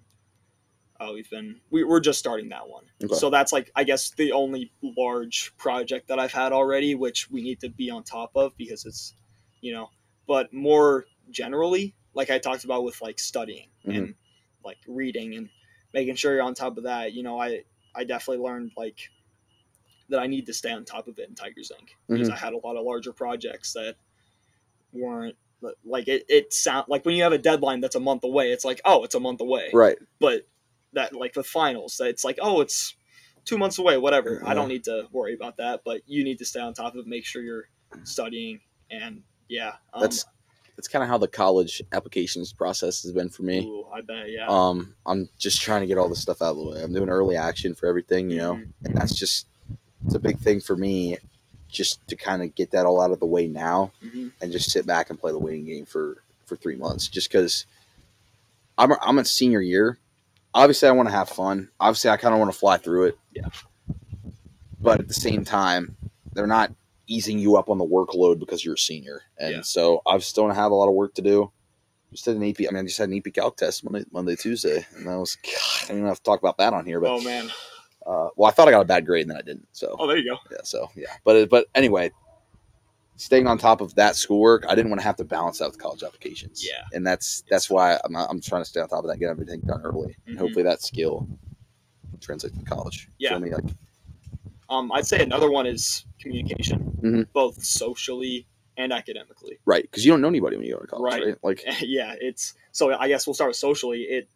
[1.01, 2.85] uh, we've been we, we're just starting that one.
[3.03, 3.14] Okay.
[3.14, 7.42] So that's like I guess the only large project that I've had already, which we
[7.42, 9.14] need to be on top of because it's
[9.61, 9.90] you know,
[10.27, 13.99] but more generally, like I talked about with like studying Mm-hmm.
[13.99, 14.14] and
[14.64, 15.51] like reading and
[15.92, 17.12] making sure you're on top of that.
[17.12, 18.97] You know, I I definitely learned like
[20.09, 21.88] that I need to stay on top of it in Tigers Inc.
[22.09, 22.35] because Mm-hmm.
[22.35, 23.97] I had a lot of larger projects that
[24.93, 25.37] weren't
[25.85, 26.25] like it.
[26.29, 29.05] It sound like when you have a deadline that's a month away, it's like oh,
[29.05, 29.71] it's a month away.
[29.73, 29.97] Right.
[30.21, 30.47] But
[30.93, 32.95] that like with finals, that it's like oh, it's
[33.45, 33.97] two months away.
[33.97, 34.43] Whatever.
[34.47, 35.81] I don't need to worry about that.
[35.85, 37.07] But you need to stay on top of it.
[37.07, 37.69] Make sure you're
[38.05, 39.73] studying and yeah.
[39.93, 40.25] Um, That's
[40.77, 43.61] that's kind of how the college applications process has been for me.
[43.64, 44.47] ooh, I bet yeah.
[44.49, 46.83] Um, I'm just trying to get all this stuff out of the way.
[46.83, 48.73] I'm doing early action for everything, you know, Mhm.
[48.85, 49.47] and that's just
[50.05, 51.19] it's a big thing for me,
[51.69, 54.33] just to kind of get that all out of the way now, Mhm.
[54.40, 57.09] and just sit back and play the waiting game for for three months.
[57.09, 57.64] Just because
[58.77, 59.99] I'm a, I'm a senior year,
[60.53, 61.71] obviously I want to have fun.
[61.81, 63.19] Obviously I kind of want to fly through it.
[63.33, 63.49] Yeah.
[64.81, 65.97] But at the same time,
[66.35, 66.73] they're not
[67.07, 69.61] easing you up on the workload because you're a senior, and Yeah.
[69.62, 71.51] so I still have a lot of work to do.
[72.12, 74.37] Just did an AP I mean, I just had an AP Calc test Monday, Monday,
[74.37, 75.37] Tuesday, and that was.
[75.43, 75.53] God,
[75.85, 77.51] I don't even have to talk about that on here, but oh man.
[78.07, 79.67] Uh, well, I thought I got a bad grade and then I didn't.
[79.73, 80.38] So Oh, there you go.
[80.51, 82.11] yeah, so yeah, but but anyway,
[83.17, 85.79] staying on top of that schoolwork, I didn't want to have to balance out with
[85.79, 86.64] college applications.
[86.67, 86.85] Yeah.
[86.93, 89.61] and that's that's why I'm I'm trying to stay on top of that, get everything
[89.61, 90.40] done early, and Mhm.
[90.40, 91.27] hopefully that skill
[92.21, 93.09] translates to college.
[93.19, 93.38] Yeah.
[93.38, 93.51] Me?
[93.53, 93.64] Like
[94.71, 97.27] Um, I'd say another one is communication, Mhm.
[97.33, 99.59] both socially and academically.
[99.67, 101.25] right, because you don't know anybody when you go to college, Right.
[101.27, 101.38] right?
[101.43, 104.03] Like yeah, it's so I guess we'll start with socially.
[104.03, 104.29] It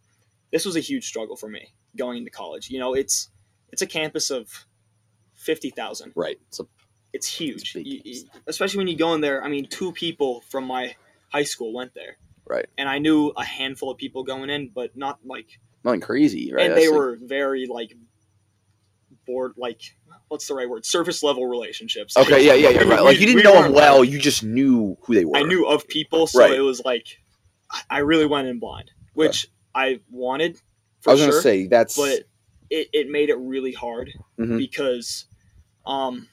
[0.52, 2.70] this was a huge struggle for me going into college.
[2.70, 3.30] You know, it's
[3.72, 4.66] it's a campus of
[5.34, 6.12] fifty thousand.
[6.14, 6.68] right, so
[7.12, 9.42] It's huge, It's You- you- especially when you go in there.
[9.42, 10.94] I mean, two people from my
[11.32, 14.94] high school went there, right, and I knew a handful of people going in, but
[14.96, 15.58] not like.
[15.84, 16.66] nothing crazy, right?
[16.66, 17.94] and That's they like- were very like
[19.26, 19.80] bored, like
[20.28, 20.84] what's the right word?
[20.84, 22.16] Surface level relationships.
[22.16, 23.02] okay, yeah, yeah, yeah, right.
[23.02, 25.36] Like you didn't We know them well, you just knew who they were.
[25.38, 26.52] I knew of people, so Right.
[26.52, 27.06] it was like
[27.90, 30.60] I- really went in blind, which I wanted
[31.00, 32.24] for I was sure, gonna say that's but
[32.70, 34.58] it, it made it really hard Mhm.
[34.58, 35.26] because
[35.86, 36.28] um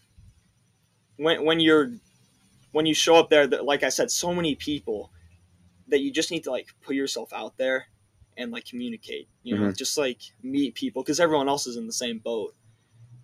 [1.18, 1.92] when when you're
[2.72, 5.12] when you show up there, that like I said, so many people
[5.88, 7.88] that you just need to like put yourself out there
[8.38, 9.78] and like communicate, you know, Mhm.
[9.78, 12.54] just like meet people because everyone else is in the same boat,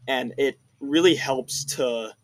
[0.08, 2.15] and it really helps to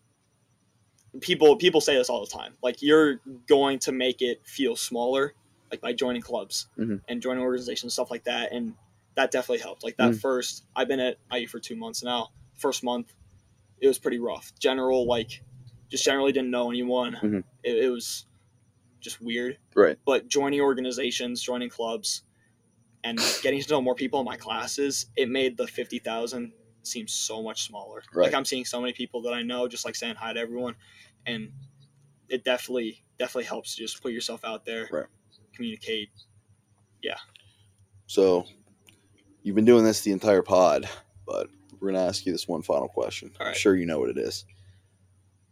[1.20, 5.34] people people say this all the time like you're going to make it feel smaller
[5.70, 7.00] like by joining clubs Mhm.
[7.08, 8.74] and joining organizations stuff like that and
[9.18, 10.20] that definitely helped like that Mm.
[10.20, 13.14] first i've been at IU for two months now first month
[13.80, 15.42] it was pretty rough general like
[15.88, 17.44] just generally didn't know anyone Mhm.
[17.64, 18.26] it, it was
[19.00, 19.98] just weird right.
[20.06, 22.22] but joining organizations joining clubs
[23.04, 26.52] and getting to know more people in my classes it made the 50000
[26.82, 28.26] seem so much smaller Right.
[28.26, 30.76] like i'm seeing so many people that i know just like saying hi to everyone
[31.26, 31.52] and
[32.28, 35.06] it definitely definitely helps to just put yourself out there Right.
[35.54, 36.10] communicate
[37.02, 37.18] Yeah.
[38.06, 38.46] So
[39.42, 40.88] you've been doing this the entire pod,
[41.26, 41.48] but
[41.80, 43.30] we're gonna ask you this one final question.
[43.40, 44.44] All I'm sure you know what it is.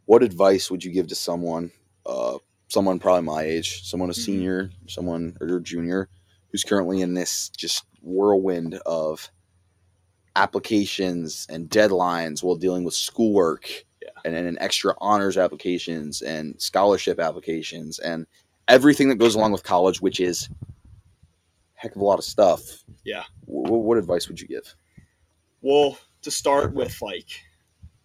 [0.05, 1.71] What advice would you give to someone,
[2.05, 2.37] uh,
[2.69, 4.25] someone probably my age, someone a Mhm.
[4.25, 6.09] senior, someone or a junior,
[6.51, 9.29] who's currently in this just whirlwind of
[10.35, 13.69] applications and deadlines while dealing with schoolwork
[14.01, 14.09] Yeah.
[14.23, 18.27] and, and extra honors applications and scholarship applications and
[18.67, 20.47] everything that goes along with college, which is
[21.77, 22.61] heck of a lot of stuff.
[23.05, 23.23] Yeah.
[23.47, 24.75] W- what advice would you give?
[25.61, 27.27] well to start with like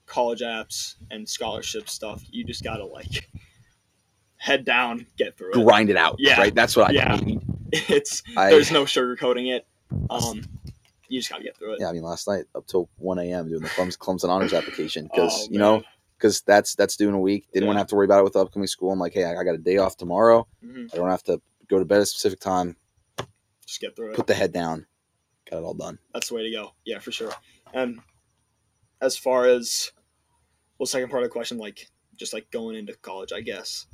[0.06, 3.28] college apps and scholarship stuff you just gotta like
[4.36, 6.16] head down get through it Grind it out.
[6.18, 6.38] Yeah.
[6.40, 6.54] Right.
[6.54, 7.16] That's what I Yeah.
[7.16, 7.40] need.
[7.72, 9.66] it's I, there's no sugarcoating it
[10.10, 10.42] um
[11.08, 11.88] you just gotta get through it yeah.
[11.88, 13.48] I mean, last night up till one a.m.
[13.48, 15.82] doing the Clemson, Clemson honors application because Oh, you know
[16.18, 17.48] because that's that's doing a week.
[17.52, 18.92] Didn't want to have to worry about it with the upcoming school.
[18.92, 20.46] I'm like, hey, I, I got a day off tomorrow.
[20.64, 20.88] Mhm.
[20.92, 22.76] I don't have to go to bed at a specific time.
[23.66, 24.86] Just get through it Put the head down.
[25.50, 25.98] Got it all done.
[26.12, 26.74] that's the way to go.
[26.84, 27.32] Yeah, for sure.
[27.74, 28.00] And
[29.00, 29.90] as far as
[30.78, 33.86] well, second part of the question, like just like going into college, I guess.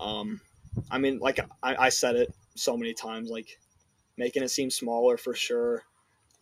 [0.00, 0.40] Um,
[0.90, 3.58] I mean, like I, I said it so many times, like
[4.16, 5.82] making it seem smaller for sure.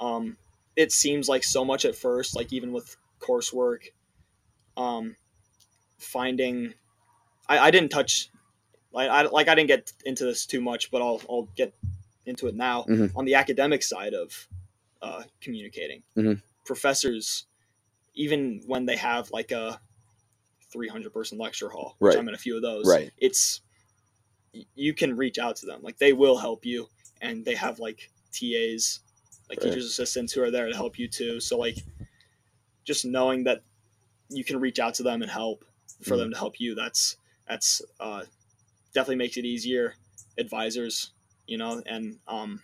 [0.00, 0.36] Um,
[0.76, 3.86] it seems like so much at first, like even with coursework,
[4.76, 5.16] um,
[5.98, 6.74] finding.
[7.48, 8.30] I, I didn't touch,
[8.92, 11.74] like I like I didn't get into this too much, but I'll I'll get
[12.26, 13.12] into it now Mhm.
[13.16, 14.48] on the academic side of
[15.00, 16.02] uh, communicating.
[16.16, 16.40] Mhm.
[16.64, 17.46] Professors,
[18.14, 19.80] even when they have like a
[20.70, 22.18] 300 person lecture hall, which Right.
[22.18, 23.12] I'm in a few of those, Right.
[23.18, 23.60] it's
[24.74, 25.82] you can reach out to them.
[25.82, 26.88] Like they will help you,
[27.20, 29.00] and they have like TAs,
[29.48, 29.68] like Right.
[29.70, 31.40] teachers assistants who are there to help you too.
[31.40, 31.78] So like,
[32.84, 33.62] just knowing that
[34.28, 35.64] you can reach out to them and help
[36.02, 36.18] for Mhm.
[36.18, 36.74] them to help you.
[36.74, 37.16] That's
[37.48, 38.24] that's uh,
[38.94, 39.96] definitely makes it easier.
[40.38, 41.12] Advisors,
[41.46, 42.62] you know, and um,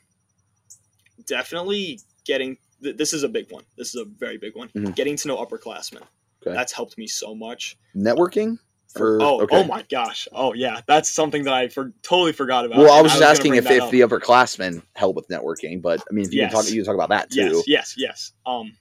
[1.26, 2.58] definitely getting.
[2.82, 3.64] Th- this is a big one.
[3.76, 4.68] This is a very big one.
[4.68, 4.94] Mhm.
[4.94, 6.02] Getting to know upperclassmen.
[6.42, 6.54] Okay.
[6.54, 7.76] That's helped me so much.
[7.96, 8.58] Networking
[8.94, 9.56] for oh, okay.
[9.56, 10.28] oh my gosh.
[10.32, 12.78] Oh yeah, that's something that I for, totally forgot about.
[12.78, 13.90] Well, I was just gonna asking if, if up.
[13.90, 16.72] the upperclassmen help with networking, but I mean, if you can talk, Yes.
[16.72, 17.62] you can talk about that too.
[17.66, 18.32] Yes, yes, yes.
[18.46, 18.76] Um,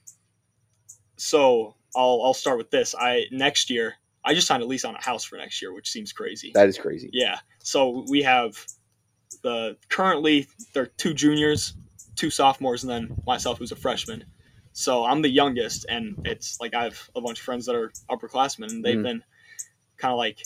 [1.16, 2.94] so I'll I'll start with this.
[2.98, 5.90] I next year I just signed a lease on a house for next year, which
[5.90, 6.52] seems crazy.
[6.54, 7.10] That is crazy.
[7.12, 7.38] Yeah.
[7.60, 8.64] So we have
[9.42, 11.74] the currently there are two juniors,
[12.16, 14.24] two sophomores, and then myself who's a freshman.
[14.72, 17.92] So I'm the youngest, and it's like I have a bunch of friends that are
[18.10, 19.02] upperclassmen, and they've Mhm.
[19.02, 19.24] been
[19.96, 20.42] kind of like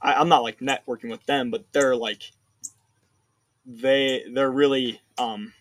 [0.00, 2.30] I, I'm not like networking with them, but they're like
[3.66, 5.52] they they're really um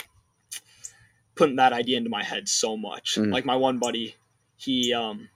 [1.35, 3.15] putting that idea into my head so much.
[3.15, 3.31] Mhm.
[3.31, 4.15] Like my one buddy,
[4.57, 5.29] he um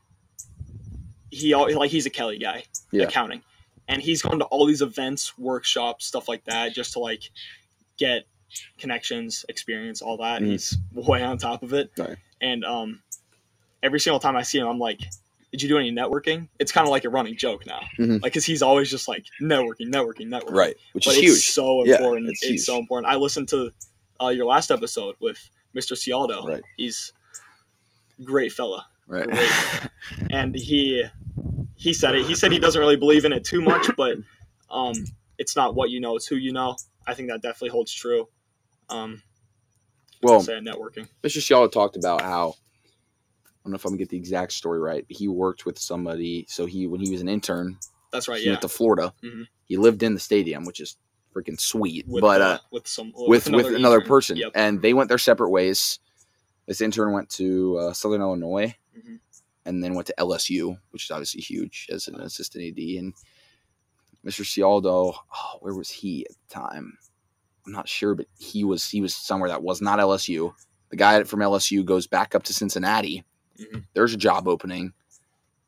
[1.31, 3.05] he like he's a Kelley guy, Yeah.
[3.05, 3.41] accounting,
[3.87, 7.31] and he's going to all these events, workshops, stuff like that, just to like
[7.97, 8.23] get
[8.77, 10.41] connections, experience, all that.
[10.41, 10.47] Mhm.
[10.51, 12.17] He's way on top of it, Right.
[12.41, 13.01] and um
[13.83, 14.99] every single time I see him, I'm like.
[15.53, 16.49] Did you do any networking?
[16.59, 18.21] It's kind of like a running joke now, Mhm.
[18.21, 21.45] like because he's always just like networking, networking, networking Right, which but is it's huge.
[21.51, 22.27] so Yeah, important.
[22.29, 22.59] it's it's huge.
[22.61, 23.11] so important.
[23.11, 23.71] I listened to
[24.21, 25.93] uh, your last episode with Mr.
[25.93, 26.45] Cialdo.
[26.45, 26.61] Right.
[26.75, 27.13] He's
[28.25, 29.25] great fella, Right.
[29.29, 29.49] great.
[30.31, 31.05] and he
[31.77, 32.25] he said it.
[32.25, 34.17] He said he doesn't really believe in it too much, but
[34.69, 34.93] um,
[35.37, 36.75] it's not what you know; it's who you know.
[37.05, 38.27] I think that definitely holds true.
[38.89, 39.21] Um,
[40.21, 41.07] well, say networking.
[41.23, 41.37] Mr.
[41.39, 42.55] Sciallo talked about how
[43.45, 45.77] I don't know if I'm gonna get the exact story right, but he worked with
[45.79, 46.45] somebody.
[46.49, 47.77] So he, when he was an intern,
[48.11, 48.39] That's right.
[48.39, 49.13] he Yeah, went to Florida.
[49.23, 49.47] Mhm.
[49.65, 50.97] He lived in the stadium, which is
[51.35, 52.07] freaking sweet.
[52.07, 54.07] with but uh, uh, with some with with another intern.
[54.07, 54.51] person, Yep.
[54.55, 55.99] and they went their separate ways.
[56.65, 58.75] This intern went to uh, Southern Illinois.
[59.67, 62.77] And then went to LSU, which is obviously huge as an assistant AD.
[62.99, 63.13] And
[64.25, 64.41] Mr.
[64.43, 66.97] Cialdo, oh, where was he at the time?
[67.65, 70.53] I'm not sure, but he was he was somewhere that was not LSU.
[70.89, 73.23] The guy from LSU goes back up to Cincinnati.
[73.59, 73.85] Mhm.
[73.93, 74.93] There's a job opening.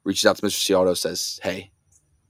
[0.05, 0.63] Reaches out to Mr.
[0.65, 1.71] Cialdo, says, "Hey,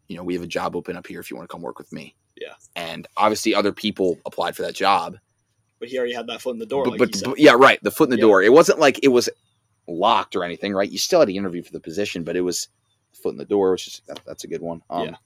[0.08, 1.78] you know we have a job open up here if you want to come work
[1.78, 2.56] with me." Yeah.
[2.76, 5.18] And obviously, other people applied for that job.
[5.80, 6.84] But he already had that foot in the door.
[6.84, 7.80] But, like but, but- yeah, right.
[7.84, 8.22] The foot in the Yeah.
[8.22, 8.42] door.
[8.42, 9.30] It wasn't like it was
[9.90, 10.90] locked or anything, right?
[10.90, 12.70] You still had to interview for the position, but it was
[13.14, 14.82] foot in the door, which is that, that's a good one.
[14.90, 15.18] Um,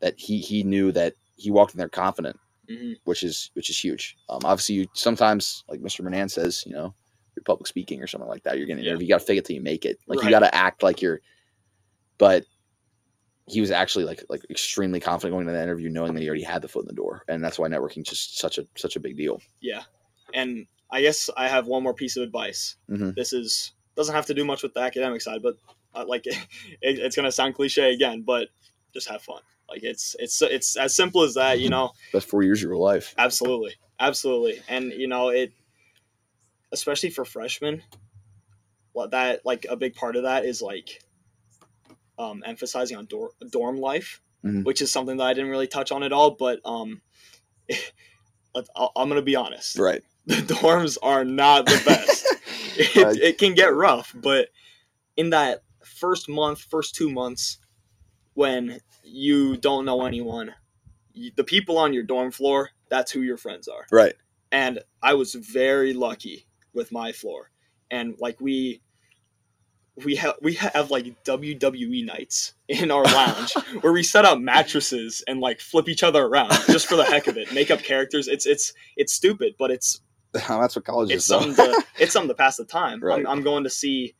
[0.00, 2.96] That he he knew that he walked in there confident, Mhm.
[3.04, 4.16] which is which is huge.
[4.28, 6.02] Um, obviously, you sometimes like Mr.
[6.02, 6.94] Manan says, you know,
[7.36, 8.56] you're public speaking or something like that.
[8.58, 8.90] You're getting Yeah.
[8.90, 9.06] interview.
[9.06, 9.98] You got to fake it till you make it.
[10.06, 11.20] Like you got to act like you're.
[12.18, 12.44] But
[13.46, 16.42] he was actually like like extremely confident going to that interview, knowing that he already
[16.44, 18.96] had the foot in the door, and that's why networking is just such a such
[18.96, 19.40] a big deal.
[19.60, 19.82] Yeah.
[20.34, 22.76] And I guess I have one more piece of advice.
[22.90, 23.14] Mhm.
[23.14, 25.56] This is doesn't have to do much with the academic side, but
[25.94, 26.38] uh, like it,
[26.80, 28.48] it's gonna sound cliche again, but
[28.92, 29.40] just have fun.
[29.68, 31.92] Like it's it's it's as simple as that, you know.
[32.12, 33.14] Best four years of your life.
[33.18, 35.52] Absolutely, absolutely, and you know it,
[36.72, 37.82] especially for freshmen.
[38.92, 41.02] What that like a big part of that is like
[42.18, 44.64] um, emphasizing on dor- dorm life, Mhm.
[44.64, 46.32] which is something that I didn't really touch on at all.
[46.32, 47.00] But um,
[48.54, 50.02] I'm gonna be honest Right.
[50.46, 52.26] the dorms are not the best.
[52.82, 54.48] It, it can get rough, but
[55.14, 57.58] in that first month, first two months,
[58.32, 60.54] when you don't know anyone,
[61.12, 63.86] you, the people on your dorm floor, that's who your friends are.
[63.92, 64.14] Right.
[64.50, 67.50] And I was very lucky with my floor,
[67.90, 68.80] and like we.
[70.02, 75.22] We have we have like WWE nights in our lounge where we set up mattresses
[75.28, 77.52] and like flip each other around just for the heck of it.
[77.52, 78.26] Make up characters.
[78.26, 80.00] It's it's it's stupid, but it's
[80.48, 83.00] That's what college it's is, something to it's something to pass the time.
[83.02, 83.20] Right.
[83.20, 84.14] I'm, I'm going to see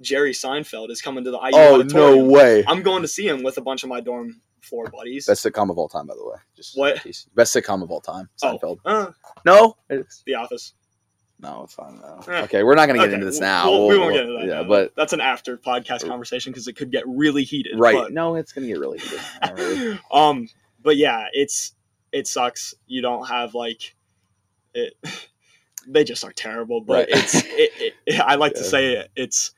[0.00, 2.64] Jerry Seinfeld is coming to the IU oh no way!
[2.66, 5.26] I'm going to see him with a bunch of my dorm floor buddies.
[5.26, 6.36] Best sitcom of all time, by the way.
[6.56, 7.00] Just What?
[7.02, 7.26] case.
[7.34, 8.28] Best sitcom of all time.
[8.42, 8.58] Oh.
[8.58, 8.78] Seinfeld.
[8.84, 9.12] Uh,
[9.44, 9.76] No.
[9.88, 10.74] It's, the Office.
[11.38, 12.00] No, it's fine.
[12.00, 12.20] No.
[12.32, 12.42] Eh.
[12.44, 13.70] Okay, we're not gonna get Okay, into this we'll- now.
[13.70, 14.54] we'll- we We'll- won't get we'll- into that.
[14.56, 14.68] Yeah, now.
[14.68, 17.78] but that's an after podcast conversation because it could get really heated.
[17.78, 17.94] right.
[17.94, 19.20] but- no, it's gonna get really heated.
[19.54, 19.98] Really.
[20.12, 20.48] um,
[20.82, 21.72] but yeah, it's
[22.12, 22.74] it sucks.
[22.86, 23.94] You don't have like
[24.74, 24.94] it.
[25.86, 26.80] They just are terrible.
[26.80, 27.08] But Right.
[27.10, 29.52] it's it, it, I like to say it, it's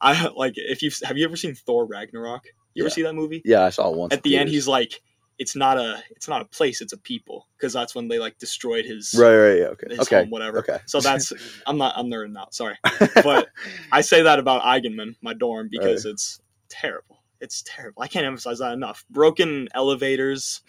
[0.00, 2.44] I like if you have you ever seen Thor Ragnarok?
[2.74, 3.42] You ever see that movie?
[3.44, 4.12] Yeah, I saw it once.
[4.12, 5.00] At the end, he's like,
[5.38, 8.38] it's not a it's not a place, it's a people because that's when they like
[8.38, 10.58] destroyed his right, right, yeah, okay, his okay, home, whaver.
[10.58, 10.78] okay.
[10.86, 11.32] So that's
[11.66, 12.54] I'm not I'm nerding out.
[12.54, 12.76] Sorry,
[13.22, 13.48] but
[13.92, 17.22] I say that about Eigenmann, my dorm, because it's terrible.
[17.40, 18.02] It's terrible.
[18.02, 19.04] I can't emphasize that enough.
[19.10, 20.62] Broken elevators,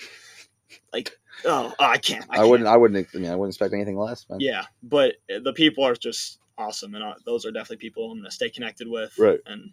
[0.93, 1.11] like
[1.45, 2.25] oh, oh, I can't.
[2.29, 2.49] I, I can't.
[2.49, 2.69] wouldn't.
[2.69, 3.07] I wouldn't.
[3.13, 4.25] I mean, I wouldn't expect anything less.
[4.29, 4.39] Man.
[4.39, 8.31] Yeah, but the people are just awesome, and uh, those are definitely people I'm gonna
[8.31, 9.17] stay connected with.
[9.17, 9.39] Right.
[9.45, 9.71] And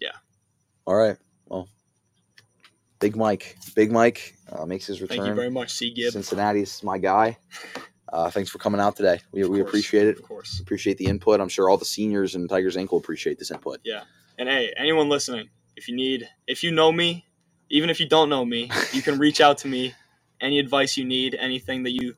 [0.00, 0.12] yeah.
[0.86, 1.16] All right.
[1.46, 1.68] Well,
[3.00, 3.56] Big Mike.
[3.74, 5.18] Big Mike uh, makes his return.
[5.18, 5.92] thank you very much, C.
[5.92, 6.12] Gibb.
[6.12, 7.36] Cincinnati's my guy.
[8.12, 9.20] Uh, thanks for coming out today.
[9.32, 10.18] We, we appreciate it.
[10.18, 10.60] Of course.
[10.60, 11.40] Appreciate the input.
[11.40, 12.92] I'm sure all the seniors and Tigers Inc.
[12.92, 13.80] will appreciate this input.
[13.84, 14.02] Yeah.
[14.38, 17.26] And hey, anyone listening, if you need, if you know me,
[17.70, 19.94] even if you don't know me, you can reach out to me.
[20.42, 22.14] Any advice you need, anything that you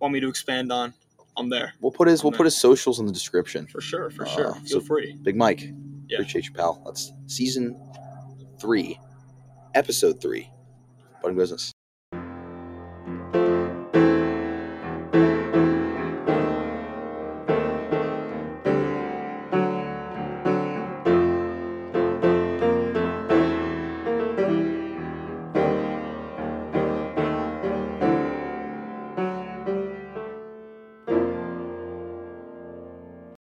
[0.00, 0.92] want me to expand on,
[1.36, 2.38] I'm there We'll put his we'll Amen.
[2.38, 3.66] put his socials in the description.
[3.68, 4.10] for sure.
[4.10, 4.54] For Uh, sure.
[4.64, 5.16] so- Feel free.
[5.22, 5.62] Big Mike.
[6.08, 6.18] Yeah.
[6.18, 6.82] Appreciate you, pal.
[6.84, 7.78] That's season
[8.58, 8.98] three,
[9.74, 10.50] episode three.
[11.22, 11.72] Budding business.